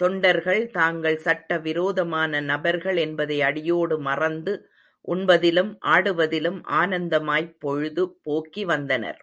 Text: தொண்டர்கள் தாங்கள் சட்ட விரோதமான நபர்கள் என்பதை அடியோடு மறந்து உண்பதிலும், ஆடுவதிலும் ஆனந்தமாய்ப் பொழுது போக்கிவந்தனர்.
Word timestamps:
தொண்டர்கள் 0.00 0.70
தாங்கள் 0.70 1.18
சட்ட 1.18 1.58
விரோதமான 1.58 2.40
நபர்கள் 2.42 2.96
என்பதை 2.96 3.42
அடியோடு 3.42 3.98
மறந்து 4.00 4.54
உண்பதிலும், 5.08 5.72
ஆடுவதிலும் 5.86 6.60
ஆனந்தமாய்ப் 6.72 7.54
பொழுது 7.58 8.04
போக்கிவந்தனர். 8.24 9.20